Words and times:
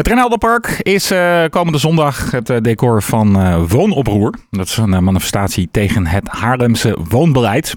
Het 0.00 0.08
Renaldenpark 0.08 0.66
is 0.66 1.12
uh, 1.12 1.44
komende 1.50 1.78
zondag 1.78 2.30
het 2.30 2.50
uh, 2.50 2.56
decor 2.60 3.02
van 3.02 3.40
uh, 3.40 3.62
Woonoproer. 3.68 4.34
Dat 4.50 4.66
is 4.66 4.76
een 4.76 5.04
manifestatie 5.04 5.68
tegen 5.70 6.06
het 6.06 6.28
Haarlemse 6.28 6.96
woonbeleid. 7.08 7.76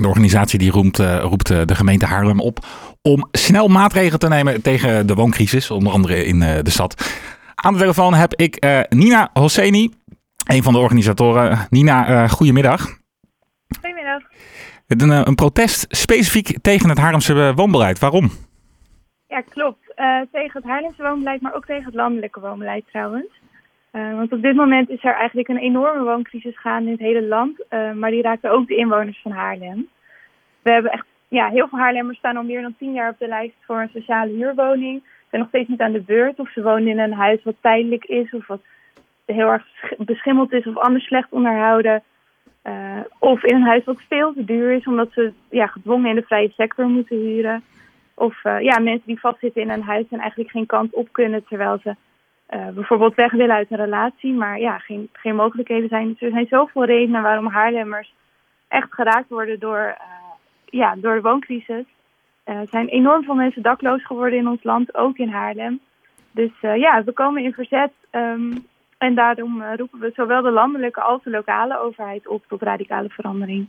De 0.00 0.08
organisatie 0.08 0.58
die 0.58 0.70
roemt, 0.70 0.98
roept 0.98 1.46
de 1.46 1.74
gemeente 1.74 2.06
Haarlem 2.06 2.40
op 2.40 2.66
om 3.02 3.28
snel 3.32 3.68
maatregelen 3.68 4.18
te 4.18 4.28
nemen 4.28 4.62
tegen 4.62 5.06
de 5.06 5.14
wooncrisis, 5.14 5.70
onder 5.70 5.92
andere 5.92 6.24
in 6.24 6.40
de 6.40 6.70
stad. 6.70 7.10
Aan 7.54 7.72
de 7.72 7.78
telefoon 7.78 8.14
heb 8.14 8.34
ik 8.34 8.66
Nina 8.88 9.30
Hosseini, 9.32 9.92
een 10.46 10.62
van 10.62 10.72
de 10.72 10.78
organisatoren. 10.78 11.66
Nina, 11.70 12.28
goedemiddag. 12.28 12.98
Goedemiddag. 13.80 14.22
Een, 14.86 15.28
een 15.28 15.34
protest 15.34 15.86
specifiek 15.88 16.58
tegen 16.62 16.88
het 16.88 16.98
Haarlemse 16.98 17.52
woonbeleid. 17.54 17.98
Waarom? 17.98 18.30
Ja, 19.26 19.40
klopt. 19.40 19.87
Uh, 19.98 20.20
tegen 20.32 20.60
het 20.60 20.70
Haarlemse 20.70 21.02
woonbeleid, 21.02 21.40
maar 21.40 21.54
ook 21.54 21.66
tegen 21.66 21.84
het 21.84 21.94
landelijke 21.94 22.40
woonbeleid 22.40 22.84
trouwens. 22.90 23.40
Uh, 23.92 24.14
want 24.16 24.32
op 24.32 24.42
dit 24.42 24.54
moment 24.54 24.88
is 24.88 25.04
er 25.04 25.14
eigenlijk 25.14 25.48
een 25.48 25.58
enorme 25.58 26.04
wooncrisis 26.04 26.58
gaande 26.58 26.86
in 26.86 26.92
het 26.92 27.00
hele 27.00 27.22
land. 27.22 27.64
Uh, 27.70 27.92
maar 27.92 28.10
die 28.10 28.22
raakt 28.22 28.46
ook 28.46 28.66
de 28.66 28.76
inwoners 28.76 29.20
van 29.22 29.32
Haarlem. 29.32 29.88
We 30.62 30.72
hebben 30.72 30.92
echt, 30.92 31.06
ja, 31.28 31.48
heel 31.48 31.68
veel 31.68 31.78
Haarlemmers 31.78 32.18
staan 32.18 32.36
al 32.36 32.42
meer 32.42 32.62
dan 32.62 32.76
tien 32.78 32.92
jaar 32.92 33.10
op 33.10 33.18
de 33.18 33.28
lijst 33.28 33.56
voor 33.60 33.80
een 33.80 33.90
sociale 33.92 34.32
huurwoning. 34.32 35.02
Zijn 35.30 35.40
nog 35.40 35.48
steeds 35.48 35.68
niet 35.68 35.80
aan 35.80 35.92
de 35.92 36.00
beurt 36.00 36.38
of 36.38 36.50
ze 36.50 36.62
wonen 36.62 36.88
in 36.88 36.98
een 36.98 37.12
huis 37.12 37.42
wat 37.42 37.56
tijdelijk 37.60 38.04
is 38.04 38.30
of 38.32 38.46
wat 38.46 38.62
heel 39.24 39.48
erg 39.48 39.66
beschimmeld 39.98 40.52
is 40.52 40.66
of 40.66 40.76
anders 40.76 41.04
slecht 41.04 41.30
onderhouden. 41.30 42.02
of 43.18 43.44
in 43.44 43.54
een 43.54 43.66
huis 43.66 43.84
wat 43.84 44.02
veel 44.08 44.32
te 44.32 44.44
duur 44.44 44.70
is 44.70 44.86
omdat 44.86 45.08
ze 45.12 45.32
ja, 45.50 45.66
gedwongen 45.66 46.08
in 46.08 46.14
de 46.14 46.22
vrije 46.22 46.50
sector 46.56 46.86
moeten 46.86 47.16
huren. 47.16 47.62
Of 48.18 48.44
uh, 48.44 48.60
ja, 48.60 48.78
mensen 48.78 49.06
die 49.06 49.20
vastzitten 49.20 49.62
in 49.62 49.70
een 49.70 49.82
huis 49.82 50.06
en 50.10 50.18
eigenlijk 50.18 50.50
geen 50.50 50.66
kant 50.66 50.94
op 50.94 51.08
kunnen 51.12 51.44
terwijl 51.44 51.78
ze 51.82 51.96
uh, 52.50 52.68
bijvoorbeeld 52.68 53.14
weg 53.14 53.32
willen 53.32 53.56
uit 53.56 53.70
een 53.70 53.76
relatie, 53.76 54.32
maar 54.32 54.58
ja, 54.58 54.78
geen, 54.78 55.08
geen 55.12 55.34
mogelijkheden 55.34 55.88
zijn. 55.88 56.08
Dus 56.08 56.20
er 56.20 56.30
zijn 56.30 56.46
zoveel 56.46 56.84
redenen 56.84 57.22
waarom 57.22 57.46
Haarlemmers 57.46 58.14
echt 58.68 58.94
geraakt 58.94 59.28
worden 59.28 59.58
door, 59.58 59.78
uh, 59.78 60.04
ja, 60.64 60.94
door 60.96 61.14
de 61.14 61.20
wooncrisis. 61.20 61.84
er 62.44 62.68
zijn 62.70 62.88
enorm 62.88 63.24
veel 63.24 63.34
mensen 63.34 63.62
dakloos 63.62 64.06
geworden 64.06 64.38
in 64.38 64.48
ons 64.48 64.62
land, 64.62 64.94
ook 64.94 65.16
in 65.16 65.28
Haarlem. 65.28 65.80
Dus 66.30 66.50
ja, 66.60 67.04
we 67.04 67.12
komen 67.12 67.42
in 67.42 67.52
verzet 67.52 67.92
um, 68.10 68.66
en 68.98 69.14
daarom 69.14 69.62
roepen 69.62 70.00
we 70.00 70.10
zowel 70.14 70.42
de 70.42 70.50
landelijke 70.50 71.00
als 71.00 71.22
de 71.22 71.30
lokale 71.30 71.78
overheid 71.78 72.28
op 72.28 72.44
tot 72.48 72.62
radicale 72.62 73.08
verandering. 73.08 73.68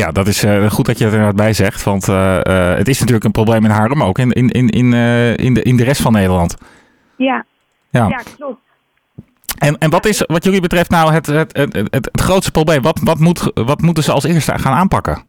Ja, 0.00 0.10
dat 0.12 0.26
is 0.26 0.44
uh, 0.44 0.70
goed 0.70 0.86
dat 0.86 0.98
je 0.98 1.06
er 1.06 1.34
bij 1.34 1.52
zegt. 1.52 1.84
Want 1.84 2.08
uh, 2.08 2.40
uh, 2.42 2.74
het 2.74 2.88
is 2.88 2.98
natuurlijk 2.98 3.24
een 3.24 3.40
probleem 3.40 3.64
in 3.64 3.70
Haarlem 3.70 4.02
ook. 4.02 4.18
In, 4.18 4.30
in, 4.30 4.48
in, 4.48 4.68
in, 4.68 4.92
in, 5.36 5.54
de, 5.54 5.62
in 5.62 5.76
de 5.76 5.84
rest 5.84 6.02
van 6.02 6.12
Nederland. 6.12 6.56
Ja, 7.16 7.44
ja. 7.90 8.08
ja 8.08 8.22
klopt. 8.36 8.60
En, 9.58 9.78
en 9.78 9.90
wat 9.90 10.06
is 10.06 10.24
wat 10.26 10.44
jullie 10.44 10.60
betreft 10.60 10.90
nou 10.90 11.12
het, 11.12 11.26
het, 11.26 11.56
het, 11.56 11.74
het, 11.74 11.90
het 11.90 12.20
grootste 12.20 12.50
probleem? 12.50 12.82
Wat, 12.82 13.00
wat, 13.04 13.18
moet, 13.18 13.50
wat 13.54 13.80
moeten 13.80 14.02
ze 14.02 14.12
als 14.12 14.24
eerste 14.24 14.58
gaan 14.58 14.76
aanpakken? 14.76 15.22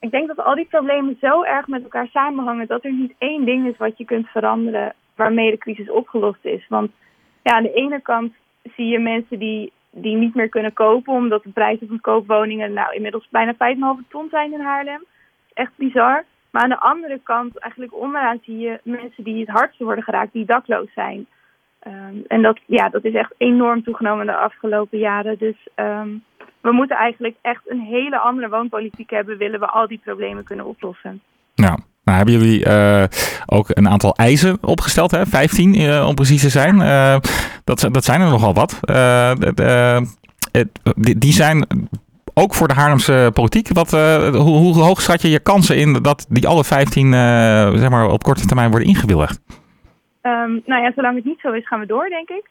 Ik 0.00 0.10
denk 0.10 0.28
dat 0.28 0.44
al 0.44 0.54
die 0.54 0.66
problemen 0.70 1.16
zo 1.20 1.42
erg 1.42 1.66
met 1.66 1.82
elkaar 1.82 2.08
samenhangen 2.12 2.66
dat 2.66 2.84
er 2.84 2.92
niet 2.92 3.14
één 3.18 3.44
ding 3.44 3.66
is 3.66 3.76
wat 3.76 3.98
je 3.98 4.04
kunt 4.04 4.26
veranderen 4.26 4.94
waarmee 5.16 5.50
de 5.50 5.58
crisis 5.58 5.90
opgelost 5.90 6.44
is. 6.44 6.66
Want 6.68 6.90
ja, 7.42 7.52
aan 7.52 7.62
de 7.62 7.72
ene 7.72 8.00
kant 8.02 8.32
zie 8.76 8.86
je 8.86 8.98
mensen 8.98 9.38
die 9.38 9.72
die 9.94 10.16
niet 10.16 10.34
meer 10.34 10.48
kunnen 10.48 10.72
kopen, 10.72 11.12
omdat 11.12 11.42
de 11.42 11.50
prijzen 11.50 11.86
van 11.86 12.00
koopwoningen 12.00 12.72
nou 12.72 12.94
inmiddels 12.94 13.28
bijna 13.30 13.54
5,5 13.54 14.08
ton 14.08 14.28
zijn 14.30 14.52
in 14.52 14.60
Haarlem. 14.60 15.04
Echt 15.52 15.72
bizar. 15.76 16.24
Maar 16.50 16.62
aan 16.62 16.68
de 16.68 16.80
andere 16.80 17.20
kant, 17.22 17.58
eigenlijk 17.58 17.94
onderaan 17.94 18.38
zie 18.42 18.58
je 18.58 18.80
mensen 18.82 19.24
die 19.24 19.40
het 19.40 19.48
hardste 19.48 19.84
worden 19.84 20.04
geraakt, 20.04 20.32
die 20.32 20.44
dakloos 20.44 20.92
zijn. 20.94 21.26
Um, 21.86 22.24
en 22.26 22.42
dat, 22.42 22.58
ja, 22.66 22.88
dat 22.88 23.04
is 23.04 23.14
echt 23.14 23.34
enorm 23.36 23.82
toegenomen 23.82 24.26
de 24.26 24.36
afgelopen 24.36 24.98
jaren. 24.98 25.38
Dus 25.38 25.56
um, 25.76 26.22
we 26.60 26.72
moeten 26.72 26.96
eigenlijk 26.96 27.36
echt 27.42 27.62
een 27.66 27.80
hele 27.80 28.18
andere 28.18 28.48
woonpolitiek 28.48 29.10
hebben, 29.10 29.38
willen 29.38 29.60
we 29.60 29.66
al 29.66 29.88
die 29.88 30.00
problemen 30.04 30.44
kunnen 30.44 30.66
oplossen. 30.66 31.22
Nou, 31.54 31.78
nou, 32.04 32.16
hebben 32.16 32.34
jullie 32.34 32.66
uh, 32.66 33.04
ook 33.46 33.66
een 33.68 33.88
aantal 33.88 34.14
eisen 34.14 34.58
opgesteld, 34.60 35.10
hè? 35.10 35.26
15 35.26 35.80
uh, 35.80 36.06
om 36.08 36.14
precies 36.14 36.40
te 36.40 36.48
zijn. 36.48 36.76
Uh, 36.76 37.16
dat, 37.64 37.88
dat 37.90 38.04
zijn 38.04 38.20
er 38.20 38.30
nogal 38.30 38.54
wat. 38.54 38.80
Die, 40.94 41.18
die 41.18 41.32
zijn 41.32 41.66
ook 42.34 42.54
voor 42.54 42.68
de 42.68 42.74
Haarlemse 42.74 43.30
politiek. 43.32 43.68
Wat, 43.68 43.90
hoe, 43.90 44.40
hoe, 44.40 44.74
hoog 44.74 45.00
schat 45.00 45.22
je 45.22 45.30
je 45.30 45.40
kansen 45.40 45.76
in 45.76 45.92
dat 45.92 46.26
die 46.28 46.48
alle 46.48 46.64
15 46.64 47.12
zeg 47.78 47.90
maar 47.90 48.08
op 48.08 48.22
korte 48.22 48.46
termijn 48.46 48.70
worden 48.70 48.88
ingewilligd? 48.88 49.40
Um, 50.26 50.62
nou 50.66 50.82
ja, 50.82 50.92
zolang 50.94 51.16
het 51.16 51.24
niet 51.24 51.40
zo 51.40 51.52
is, 51.52 51.66
gaan 51.66 51.80
we 51.80 51.86
door, 51.86 52.08
denk 52.08 52.28
ik. 52.28 52.48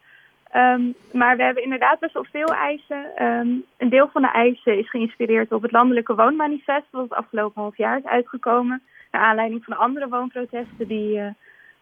Um, 0.56 0.94
maar 1.12 1.38
we 1.38 1.44
hebben 1.44 1.64
inderdaad 1.64 2.00
best 2.00 2.14
wel 2.14 2.26
veel 2.32 2.54
eisen. 2.54 3.06
Um, 3.22 3.64
een 3.78 3.90
deel 3.90 4.10
van 4.14 4.22
de 4.22 4.32
eisen 4.32 4.78
is 4.80 4.90
geïnspireerd 4.90 5.52
op 5.52 5.62
het 5.62 5.72
Landelijke 5.72 6.16
Woonmanifest, 6.16 6.86
wat 6.92 7.04
het 7.04 7.14
afgelopen 7.14 7.62
half 7.62 7.78
jaar 7.78 7.98
is 7.98 8.06
uitgekomen 8.06 8.82
naar 9.12 9.22
aanleiding 9.22 9.64
van 9.64 9.78
andere 9.78 10.08
woonprotesten 10.10 10.88
die, 10.88 11.22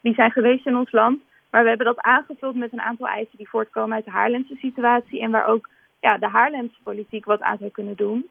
die 0.02 0.14
zijn 0.14 0.32
geweest 0.32 0.66
in 0.66 0.78
ons 0.78 0.92
land. 0.92 1.20
Maar 1.52 1.64
we 1.64 1.70
hebben 1.70 1.86
dat 1.86 2.02
aangevuld 2.02 2.56
met 2.56 2.74
een 2.74 2.82
aantal 2.82 3.08
eisen 3.08 3.38
die 3.38 3.50
voortkomen 3.50 3.96
uit 3.96 4.06
de 4.06 4.12
Haarlemse 4.12 4.56
situatie 4.56 5.22
en 5.22 5.32
waar 5.32 5.48
ook 5.48 5.70
ja, 6.00 6.18
de 6.18 6.28
Haarlemse 6.28 6.82
politiek 6.84 7.26
wat 7.26 7.42
aan 7.42 7.58
zou 7.58 7.72
kunnen 7.72 7.96
doen. 7.96 8.30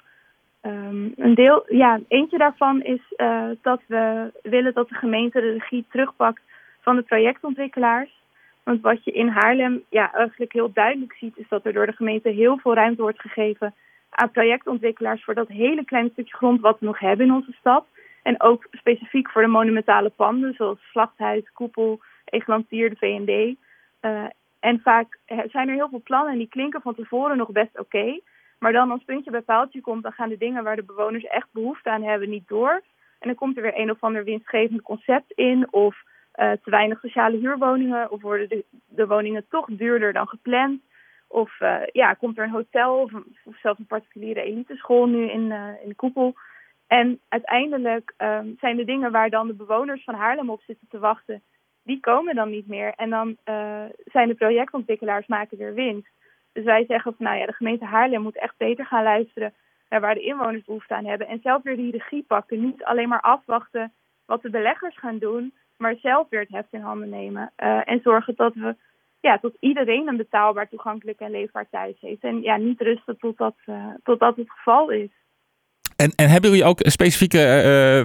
Um, 0.63 1.13
een 1.17 1.35
deel, 1.35 1.65
ja, 1.67 2.01
eentje 2.09 2.39
daarvan 2.39 2.83
is 2.83 3.01
uh, 3.17 3.51
dat 3.63 3.81
we 3.87 4.33
willen 4.43 4.75
dat 4.75 4.89
de 4.89 4.95
gemeente 4.95 5.41
de 5.41 5.53
regie 5.53 5.85
terugpakt 5.91 6.43
van 6.81 6.97
de 6.97 7.03
projectontwikkelaars. 7.03 8.11
Want 8.63 8.81
wat 8.81 9.05
je 9.05 9.13
in 9.13 9.29
Haarlem 9.29 9.83
ja, 9.89 10.13
eigenlijk 10.13 10.53
heel 10.53 10.73
duidelijk 10.73 11.13
ziet, 11.13 11.37
is 11.37 11.49
dat 11.49 11.65
er 11.65 11.73
door 11.73 11.87
de 11.87 11.93
gemeente 11.93 12.29
heel 12.29 12.59
veel 12.59 12.75
ruimte 12.75 13.03
wordt 13.03 13.21
gegeven 13.21 13.75
aan 14.11 14.31
projectontwikkelaars 14.31 15.25
voor 15.25 15.35
dat 15.35 15.49
hele 15.49 15.85
kleine 15.85 16.11
stukje 16.11 16.37
grond 16.37 16.61
wat 16.61 16.79
we 16.79 16.87
nog 16.87 16.99
hebben 16.99 17.27
in 17.27 17.33
onze 17.33 17.53
stad. 17.53 17.87
En 18.23 18.41
ook 18.41 18.67
specifiek 18.71 19.31
voor 19.31 19.43
de 19.43 19.49
monumentale 19.49 20.11
panden, 20.17 20.55
zoals 20.55 20.79
Slachthuis, 20.91 21.53
Koepel, 21.53 22.01
Egelantier, 22.31 22.91
de 22.91 22.97
VND. 22.97 23.57
Uh, 24.01 24.25
en 24.61 24.81
vaak 24.81 25.19
zijn 25.27 25.69
er 25.69 25.75
heel 25.75 25.89
veel 25.89 26.03
plannen 26.03 26.33
en 26.33 26.39
die 26.39 26.49
klinken 26.49 26.81
van 26.81 26.95
tevoren 26.95 27.37
nog 27.37 27.51
best 27.51 27.79
oké. 27.79 28.21
Maar 28.59 28.73
dan 28.73 28.91
als 28.91 29.05
puntje 29.05 29.31
bij 29.31 29.41
paaltje 29.41 29.81
komt, 29.81 30.03
dan 30.03 30.13
gaan 30.13 30.29
de 30.29 30.37
dingen 30.37 30.65
waar 30.65 30.77
de 30.77 30.83
bewoners 30.83 31.25
echt 31.25 31.49
behoefte 31.53 31.91
aan 31.91 32.03
hebben 32.03 32.29
niet 32.29 32.49
door. 32.49 32.83
En 33.19 33.29
dan 33.29 33.35
komt 33.35 33.57
er 33.57 33.63
weer 33.63 33.79
een 33.79 33.91
of 33.91 34.01
ander 34.01 34.25
winstgevend 34.25 34.83
concept 34.83 35.33
in 35.33 35.73
of 35.73 35.97
uh, 36.35 36.53
te 36.53 36.71
weinig 36.71 37.01
sociale 37.01 37.37
huurwoningen 37.37 38.11
of 38.11 38.23
worden 38.23 38.49
de, 38.49 38.65
de 38.89 39.07
woningen 39.07 39.47
toch 39.49 39.67
duurder 39.71 40.13
dan 40.13 40.29
gepland. 40.29 40.81
Of 41.29 41.61
uh, 41.61 41.81
ja, 41.93 42.15
komt 42.15 42.39
er 42.39 42.45
een 42.45 42.51
hotel 42.51 42.97
of, 42.97 43.11
zelfs 43.63 43.79
een 43.79 43.87
particuliere 43.87 44.43
eliteschool 44.43 45.07
nu 45.07 45.31
in, 45.31 45.53
in 45.85 45.97
Koepel. 45.97 46.35
En 46.87 47.21
uiteindelijk 47.29 48.15
um, 48.19 48.57
zijn 48.61 48.77
de 48.77 48.85
dingen 48.85 49.13
waar 49.13 49.31
dan 49.31 49.47
de 49.47 49.55
bewoners 49.55 50.05
van 50.05 50.15
Haarlem 50.15 50.51
op 50.51 50.61
zitten 50.67 50.87
te 50.89 50.99
wachten, 50.99 51.43
die 51.91 52.01
komen 52.01 52.35
dan 52.35 52.51
niet 52.51 52.69
meer. 52.69 52.93
En 52.97 53.11
dan 53.11 53.29
uh, 53.29 53.85
zijn 54.05 54.29
de 54.29 54.35
projectontwikkelaars 54.35 55.27
maken 55.27 55.59
weer 55.59 55.75
winst. 55.75 56.11
Dus 56.53 56.65
wij 56.65 56.85
zeggen 56.85 57.15
van 57.17 57.27
nou 57.27 57.39
ja, 57.39 57.47
de 57.47 57.53
gemeente 57.53 57.85
Haarlem 57.85 58.23
moet 58.23 58.39
echt 58.39 58.57
beter 58.57 58.87
gaan 58.87 59.03
luisteren 59.03 59.55
naar 59.89 60.01
waar 60.01 60.15
de 60.15 60.21
inwoners 60.21 60.65
behoefte 60.65 60.95
aan 60.95 61.07
hebben. 61.07 61.27
En 61.27 61.41
zelf 61.43 61.63
weer 61.63 61.77
die 61.77 61.91
regie 61.91 62.25
pakken. 62.27 62.61
Niet 62.61 62.85
alleen 62.85 63.09
maar 63.09 63.21
afwachten 63.21 63.93
wat 64.27 64.43
de 64.43 64.51
beleggers 64.51 64.99
gaan 64.99 65.19
doen, 65.19 65.53
maar 65.77 65.97
zelf 65.97 66.29
weer 66.29 66.41
het 66.41 66.53
heft 66.53 66.73
in 66.73 66.81
handen 66.81 67.09
nemen. 67.09 67.53
Uh, 67.57 67.81
en 67.85 68.01
zorgen 68.03 68.35
dat 68.37 68.55
we 68.55 68.77
ja, 69.21 69.39
tot 69.39 69.57
iedereen 69.61 70.09
een 70.09 70.17
betaalbaar, 70.17 70.69
toegankelijk 70.69 71.21
en 71.21 71.31
leefbaar 71.31 71.69
thuis 71.71 72.01
heeft. 72.01 72.23
En 72.23 72.43
ja, 72.43 72.57
niet 72.57 72.81
rusten 72.81 73.19
totdat, 73.19 73.57
uh, 73.67 73.87
totdat 74.03 74.37
het 74.37 74.51
geval 74.51 74.91
is. 74.91 75.11
En, 76.01 76.11
en 76.17 76.29
hebben 76.29 76.51
jullie 76.51 76.65
ook 76.65 76.79
specifieke 76.83 77.39
uh, 77.39 77.99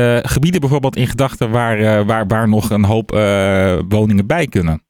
uh, 0.00 0.18
gebieden 0.22 0.60
bijvoorbeeld 0.60 0.96
in 0.96 1.06
gedachten 1.06 1.50
waar, 1.50 2.04
waar, 2.04 2.26
waar 2.26 2.48
nog 2.48 2.70
een 2.70 2.84
hoop 2.84 3.10
woningen 3.88 4.26
bij 4.26 4.46
kunnen? 4.46 4.82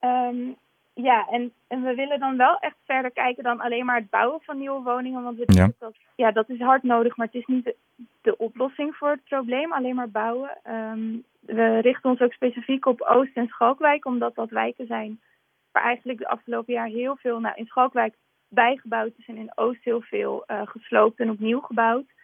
Um, 0.00 0.56
ja, 0.94 1.26
en, 1.30 1.52
en 1.68 1.82
we 1.82 1.94
willen 1.94 2.18
dan 2.18 2.36
wel 2.36 2.58
echt 2.58 2.76
verder 2.84 3.10
kijken 3.10 3.44
dan 3.44 3.60
alleen 3.60 3.84
maar 3.84 3.96
het 3.96 4.10
bouwen 4.10 4.40
van 4.42 4.58
nieuwe 4.58 4.82
woningen. 4.82 5.22
Want 5.22 5.38
we 5.38 5.44
ja. 5.46 5.70
Dat, 5.78 5.94
ja, 6.16 6.32
dat 6.32 6.48
is 6.48 6.60
hard 6.60 6.82
nodig, 6.82 7.16
maar 7.16 7.26
het 7.26 7.34
is 7.34 7.46
niet 7.46 7.64
de, 7.64 7.76
de 8.22 8.36
oplossing 8.36 8.94
voor 8.94 9.10
het 9.10 9.24
probleem, 9.24 9.72
alleen 9.72 9.94
maar 9.94 10.10
bouwen. 10.10 10.50
Um, 10.70 11.24
we 11.40 11.78
richten 11.78 12.10
ons 12.10 12.20
ook 12.20 12.32
specifiek 12.32 12.86
op 12.86 13.00
Oost- 13.00 13.36
en 13.36 13.48
Schalkwijk, 13.48 14.04
omdat 14.04 14.34
dat 14.34 14.50
wijken 14.50 14.86
zijn 14.86 15.20
waar 15.72 15.84
eigenlijk 15.84 16.18
de 16.18 16.28
afgelopen 16.28 16.74
jaar 16.74 16.88
heel 16.88 17.16
veel, 17.16 17.40
nou 17.40 17.54
in 17.56 17.66
Schalkwijk 17.66 18.14
bijgebouwd 18.48 19.12
is 19.16 19.26
en 19.26 19.36
in 19.36 19.52
Oost 19.54 19.84
heel 19.84 20.00
veel 20.00 20.44
uh, 20.46 20.66
gesloopt 20.66 21.20
en 21.20 21.30
opnieuw 21.30 21.60
gebouwd. 21.60 22.14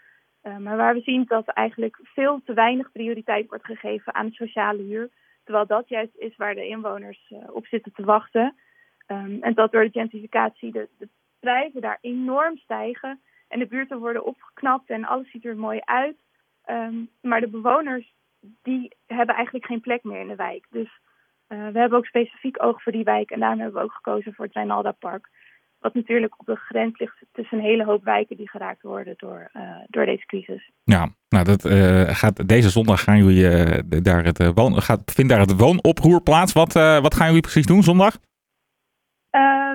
Uh, 0.43 0.57
maar 0.57 0.77
waar 0.77 0.95
we 0.95 1.01
zien 1.01 1.25
dat 1.27 1.49
eigenlijk 1.49 1.99
veel 2.03 2.41
te 2.45 2.53
weinig 2.53 2.93
prioriteit 2.93 3.49
wordt 3.49 3.65
gegeven 3.65 4.15
aan 4.15 4.31
sociale 4.31 4.83
huur. 4.83 5.11
Terwijl 5.45 5.67
dat 5.67 5.89
juist 5.89 6.17
is 6.17 6.37
waar 6.37 6.55
de 6.55 6.67
inwoners 6.67 7.31
uh, 7.31 7.39
op 7.55 7.67
zitten 7.67 7.93
te 7.93 8.05
wachten. 8.05 8.55
Um, 9.07 9.43
en 9.43 9.55
dat 9.55 9.73
door 9.73 9.85
de 9.85 9.91
gentrificatie 9.91 10.73
de, 10.73 10.89
de, 10.99 11.09
prijzen 11.41 11.81
daar 11.81 11.99
enorm 12.01 12.57
stijgen. 12.57 13.21
En 13.49 13.59
de 13.59 13.67
buurten 13.67 13.99
worden 13.99 14.25
opgeknapt 14.25 14.91
en 14.91 15.05
alles 15.05 15.31
ziet 15.31 15.45
er 15.45 15.57
mooi 15.57 15.81
uit. 15.85 16.17
Um, 16.67 17.11
maar 17.21 17.41
de 17.41 17.49
bewoners 17.49 18.15
die 18.63 18.97
hebben 19.07 19.35
eigenlijk 19.35 19.67
geen 19.67 19.81
plek 19.81 20.05
meer 20.05 20.21
in 20.21 20.29
de 20.29 20.35
wijk. 20.35 20.67
Dus 20.71 21.01
we 21.47 21.79
hebben 21.79 21.99
ook 21.99 22.07
specifiek 22.07 22.63
oog 22.63 22.83
voor 22.83 22.93
die 22.93 23.05
wijk 23.05 23.31
en 23.31 23.41
daarom 23.41 23.59
hebben 23.59 23.79
we 23.81 23.87
ook 23.87 23.95
gekozen 23.95 24.35
voor 24.35 24.45
het 24.45 24.55
Reinalda 24.55 24.93
Park. 24.93 25.29
Wat 25.83 25.95
natuurlijk 25.95 26.35
op 26.39 26.47
de 26.47 26.57
grens 26.57 26.99
ligt 26.99 27.17
tussen 27.33 27.59
een 27.59 27.65
hele 27.65 27.85
hoop 27.85 28.05
wijken 28.05 28.37
die 28.37 28.49
geraakt 28.49 28.83
worden 28.83 29.15
door, 29.17 29.51
uh, 29.57 29.63
door 29.89 30.07
deze 30.07 30.27
crisis. 30.27 30.71
Ja, 30.85 31.09
nou 31.29 31.45
dat 31.45 31.65
uh, 31.65 32.09
gaat 32.09 32.49
deze 32.49 32.71
zondag 32.71 33.03
gaan 33.03 33.25
jullie 33.25 34.03
daar 34.03 34.25
het 34.25 34.55
woon, 34.55 34.83
gaat, 34.83 35.13
vindt 35.15 35.31
daar 35.31 35.41
het 35.41 35.57
woonoproer 35.57 36.23
plaats. 36.23 36.53
Wat, 36.53 36.73
wat 36.73 37.15
gaan 37.15 37.27
jullie 37.27 37.41
precies 37.41 37.67
doen 37.67 37.83
zondag? 37.83 38.19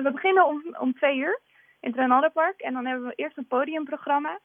we 0.02 0.10
beginnen 0.12 0.46
om, 0.46 0.76
om 0.80 0.94
twee 0.94 1.16
uur 1.16 1.40
in 1.80 1.88
het 1.88 1.98
Reinalda 1.98 2.28
Park 2.28 2.60
en 2.60 2.72
dan 2.72 2.86
hebben 2.86 3.06
we 3.06 3.14
eerst 3.14 3.36
een 3.36 3.46
podiumprogramma. 3.46 4.40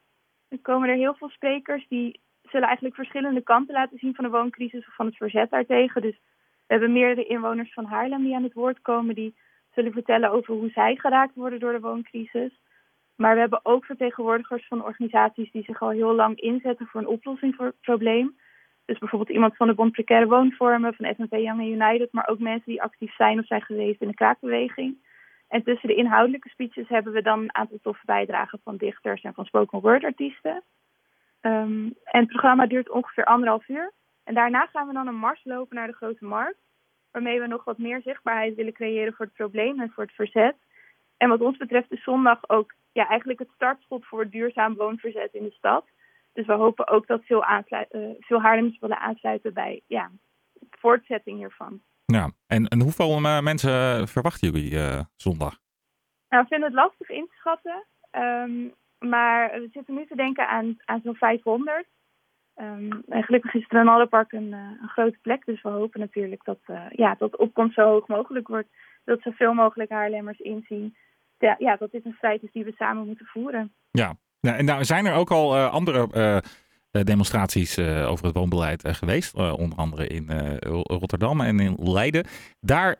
Dan 0.48 0.60
komen 0.62 0.88
er 0.88 0.96
heel 0.96 1.14
veel 1.14 1.28
sprekers 1.28 1.86
die 1.88 2.20
zullen 2.42 2.66
eigenlijk 2.66 2.94
verschillende 2.94 3.40
kanten 3.40 3.74
laten 3.74 3.98
zien 3.98 4.14
van 4.14 4.24
de 4.24 4.30
wooncrisis 4.30 4.86
of 4.86 4.94
van 4.94 5.06
het 5.06 5.16
verzet 5.16 5.50
daartegen. 5.50 6.02
Dus 6.02 6.20
we 6.66 6.72
hebben 6.74 6.92
meerdere 6.92 7.26
inwoners 7.26 7.72
van 7.72 7.84
Haarlem 7.84 8.22
die 8.22 8.34
aan 8.34 8.42
het 8.42 8.52
woord 8.52 8.82
komen, 8.82 9.14
die 9.14 9.34
zullen 9.74 9.92
vertellen 9.92 10.30
over 10.30 10.54
hoe 10.54 10.70
zij 10.70 10.96
geraakt 10.96 11.34
worden 11.34 11.60
door 11.60 11.72
de 11.72 11.80
wooncrisis. 11.80 12.52
Maar 13.16 13.34
we 13.34 13.40
hebben 13.40 13.60
ook 13.62 13.84
vertegenwoordigers 13.84 14.66
van 14.66 14.84
organisaties 14.84 15.50
die 15.50 15.64
zich 15.64 15.82
al 15.82 15.90
heel 15.90 16.14
lang 16.14 16.40
inzetten 16.40 16.86
voor 16.86 17.00
een 17.00 17.06
oplossing 17.06 17.54
voor 17.54 17.66
het 17.66 17.80
probleem. 17.80 18.36
Dus 18.84 18.98
bijvoorbeeld 18.98 19.30
iemand 19.30 19.56
van 19.56 19.66
de 19.66 19.74
Bond 19.74 19.92
Precaire 19.92 20.26
Woonvormen, 20.26 20.94
van 20.94 21.14
SNP 21.14 21.34
Young 21.34 21.62
United, 21.62 22.12
maar 22.12 22.28
ook 22.28 22.38
mensen 22.38 22.70
die 22.70 22.82
actief 22.82 23.14
zijn 23.14 23.38
of 23.38 23.46
zijn 23.46 23.62
geweest 23.62 24.00
in 24.00 24.08
de 24.08 24.14
kraakbeweging. 24.14 24.96
En 25.48 25.62
tussen 25.62 25.88
de 25.88 25.94
inhoudelijke 25.94 26.48
speeches 26.48 26.88
hebben 26.88 27.12
we 27.12 27.22
dan 27.22 27.40
een 27.40 27.54
aantal 27.54 27.78
toffe 27.82 28.04
bijdragen 28.04 28.60
van 28.64 28.76
dichters 28.76 29.22
en 29.22 29.34
van 29.34 29.44
spoken 29.44 29.80
word 29.80 30.04
artiesten. 30.04 30.62
Um, 31.40 31.94
en 32.04 32.20
het 32.20 32.28
programma 32.28 32.66
duurt 32.66 32.90
ongeveer 32.90 33.24
anderhalf 33.24 33.68
uur. 33.68 33.92
En 34.24 34.34
daarna 34.34 34.66
gaan 34.66 34.86
we 34.86 34.92
dan 34.92 35.06
een 35.06 35.14
mars 35.14 35.44
lopen 35.44 35.76
naar 35.76 35.86
de 35.86 35.92
Grote 35.92 36.24
Markt. 36.24 36.58
Waarmee 37.14 37.40
we 37.40 37.46
nog 37.46 37.64
wat 37.64 37.78
meer 37.78 38.00
zichtbaarheid 38.02 38.54
willen 38.54 38.72
creëren 38.72 39.12
voor 39.12 39.24
het 39.24 39.34
probleem 39.34 39.80
en 39.80 39.90
voor 39.94 40.04
het 40.04 40.14
verzet. 40.14 40.56
En 41.16 41.28
wat 41.28 41.40
ons 41.40 41.56
betreft 41.56 41.92
is 41.92 42.02
zondag 42.02 42.48
ook 42.48 42.74
ja, 42.92 43.08
eigenlijk 43.08 43.38
het 43.38 43.48
startschot 43.54 44.06
voor 44.06 44.20
het 44.20 44.32
duurzaam 44.32 44.74
woonverzet 44.74 45.34
in 45.34 45.42
de 45.42 45.50
stad. 45.50 45.84
Dus 46.32 46.46
we 46.46 46.52
hopen 46.52 46.88
ook 46.88 47.06
dat 47.06 47.24
veel, 47.24 47.44
uh, 47.44 47.58
veel 48.20 48.40
Haarlemers 48.40 48.78
willen 48.78 48.98
aansluiten 48.98 49.54
bij 49.54 49.82
ja, 49.86 50.10
voortzetting 50.70 51.38
hiervan. 51.38 51.82
Ja, 52.04 52.30
en, 52.46 52.68
en 52.68 52.80
hoeveel 52.80 53.18
uh, 53.18 53.40
mensen 53.40 54.08
verwachten 54.08 54.50
jullie 54.50 54.72
uh, 54.72 55.00
zondag? 55.16 55.58
Nou, 56.28 56.42
we 56.42 56.48
vinden 56.48 56.68
het 56.68 56.78
lastig 56.78 57.08
in 57.08 57.26
te 57.26 57.34
schatten. 57.36 57.84
Um, 58.12 58.74
maar 58.98 59.50
we 59.60 59.68
zitten 59.72 59.94
nu 59.94 60.06
te 60.06 60.16
denken 60.16 60.48
aan, 60.48 60.76
aan 60.84 61.00
zo'n 61.04 61.16
500. 61.16 61.86
Um, 62.56 63.02
en 63.08 63.22
gelukkig 63.22 63.54
is 63.54 63.62
het 63.62 63.72
Renalderpark 63.72 64.32
een, 64.32 64.52
uh, 64.52 64.58
een 64.82 64.88
grote 64.88 65.18
plek. 65.22 65.44
Dus 65.44 65.62
we 65.62 65.68
hopen 65.68 66.00
natuurlijk 66.00 66.44
dat, 66.44 66.58
uh, 66.66 66.90
ja, 66.90 67.14
dat 67.18 67.36
opkomst 67.36 67.74
zo 67.74 67.82
hoog 67.82 68.06
mogelijk 68.06 68.48
wordt. 68.48 68.68
Dat 69.04 69.20
zoveel 69.20 69.54
mogelijk 69.54 69.90
Haarlemmers 69.90 70.38
inzien 70.38 70.96
ja, 71.58 71.76
dat 71.76 71.90
dit 71.90 72.04
een 72.04 72.14
strijd 72.16 72.42
is 72.42 72.52
die 72.52 72.64
we 72.64 72.72
samen 72.76 73.06
moeten 73.06 73.26
voeren. 73.26 73.72
Ja, 73.90 74.14
en 74.40 74.64
nou 74.64 74.84
zijn 74.84 75.06
er 75.06 75.14
ook 75.14 75.30
al 75.30 75.56
uh, 75.56 75.72
andere 75.72 76.08
eh, 76.12 76.38
demonstraties 77.02 77.78
uh, 77.78 78.10
over 78.10 78.24
het 78.26 78.34
woonbeleid 78.34 78.86
uh, 78.86 78.92
geweest. 78.92 79.34
onder 79.34 79.78
andere 79.78 80.06
in 80.06 80.30
Rotterdam 80.86 81.40
en 81.40 81.60
in 81.60 81.76
Leiden. 81.78 82.26
Daar 82.60 82.94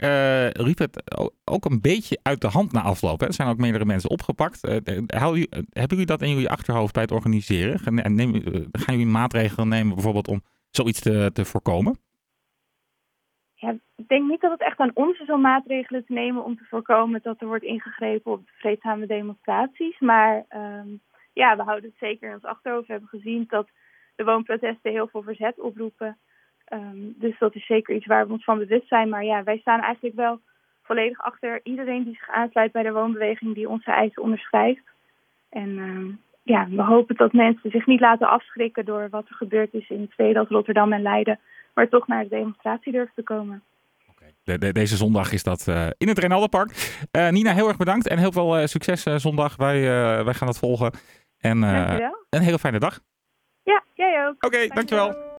riep 0.53 0.79
het 0.79 1.03
ook 1.45 1.65
een 1.65 1.81
beetje 1.81 2.19
uit 2.23 2.41
de 2.41 2.49
hand 2.49 2.73
na 2.73 2.83
afloop. 2.83 3.23
Er 3.23 3.33
zijn 3.33 3.49
ook 3.49 3.59
meerdere 3.59 3.85
mensen 3.85 4.11
opgepakt. 4.11 4.61
hebben 4.63 5.89
jullie 5.89 6.07
dat 6.07 6.23
in 6.23 6.31
jullie 6.31 6.51
achterhoofd 6.51 6.93
bij 6.93 7.03
het 7.03 7.13
organiseren? 7.13 8.03
En 8.03 8.15
neem, 8.15 8.33
gaan 8.73 8.97
jullie 8.97 9.07
maatregelen 9.07 9.69
nemen 9.69 9.95
bijvoorbeeld 9.95 10.29
om 10.29 10.43
zoiets 10.71 11.01
te, 11.01 11.31
te 11.33 11.45
voorkomen? 11.45 11.99
Ja, 13.65 13.77
ik 13.97 14.09
denk 14.09 14.29
niet 14.29 14.41
dat 14.41 14.51
het 14.51 14.61
echt 14.61 14.79
aan 14.79 14.91
ons 14.95 15.21
is 15.21 15.31
om 15.31 15.41
maatregelen 15.41 16.05
te 16.05 16.13
nemen 16.13 16.45
om 16.45 16.57
te 16.57 16.65
voorkomen 16.65 17.21
dat 17.23 17.41
er 17.41 17.47
wordt 17.47 17.65
ingegrepen 17.65 18.33
op 18.33 18.41
vreedzame 18.45 19.07
demonstraties. 19.07 19.99
Maar 19.99 20.45
ehm, 20.49 20.89
ja, 21.33 21.57
we 21.57 21.63
houden 21.63 21.91
het 21.91 21.99
zeker 21.99 22.29
in 22.29 22.35
ons 22.35 22.45
achterhoofd. 22.45 22.87
We 22.87 22.93
hebben 22.93 23.11
gezien 23.11 23.45
dat 23.49 23.69
de 24.15 24.25
woonprotesten 24.25 24.91
heel 24.93 25.09
veel 25.09 25.23
verzet 25.23 25.61
oproepen. 25.61 26.19
Um, 26.73 27.15
dus 27.19 27.39
dat 27.39 27.55
is 27.55 27.67
zeker 27.67 27.95
iets 27.95 28.07
waar 28.07 28.27
we 28.27 28.33
ons 28.33 28.45
van 28.45 28.59
bewust 28.59 28.89
zijn. 28.89 29.09
Maar 29.09 29.25
ja, 29.25 29.43
wij 29.43 29.59
staan 29.59 29.81
eigenlijk 29.81 30.15
wel 30.15 30.41
volledig 30.83 31.21
achter 31.21 31.61
iedereen 31.63 32.05
die 32.05 32.15
zich 32.15 32.29
aansluit 32.29 32.73
bij 32.73 32.83
de 32.83 32.93
woonbeweging 32.93 33.55
die 33.55 33.69
onze 33.69 33.91
eisen 33.91 34.23
onderschrijft. 34.23 34.83
En 35.49 35.79
um, 35.79 36.21
ja, 36.43 36.69
we 36.69 36.83
hopen 36.83 37.17
dat 37.17 37.33
mensen 37.33 37.71
zich 37.71 37.87
niet 37.87 38.01
laten 38.01 38.29
afschrikken 38.29 38.85
door 38.85 39.09
wat 39.11 39.29
er 39.29 39.35
gebeurd 39.35 39.75
is 39.75 39.89
in 39.89 40.37
als 40.37 40.49
Rotterdam 40.49 40.93
en 40.93 41.03
Leiden, 41.03 41.39
maar 41.75 41.89
toch 41.89 42.07
naar 42.07 42.23
de 42.23 42.29
demonstratie 42.29 42.93
durven 42.93 43.15
te 43.15 43.23
komen. 43.23 43.63
De, 44.43 44.59
de, 44.59 44.73
deze 44.73 44.97
zondag 44.97 45.33
is 45.33 45.43
dat 45.43 45.67
uh, 45.69 45.87
in 45.99 46.09
het 46.09 46.19
Renaldenpark. 46.19 46.71
Uh, 47.13 47.29
Nina, 47.29 47.53
heel 47.53 47.69
erg 47.69 47.77
bedankt 47.77 48.09
en 48.09 48.19
heel 48.19 48.33
veel 48.33 48.59
uh, 48.59 48.65
succes 48.65 49.03
zondag. 49.03 49.57
Wij, 49.57 49.81
wij 50.25 50.35
gaan 50.35 50.47
dat 50.47 50.59
volgen. 50.59 50.93
En 51.39 51.63
een 51.63 52.43
hele 52.43 52.59
fijne 52.59 52.79
dag. 52.79 53.01
Ja, 53.65 53.85
jij 53.95 54.27
ook. 54.27 54.35
Oké, 54.35 54.47
okay, 54.47 54.69
dankjewel. 54.69 55.33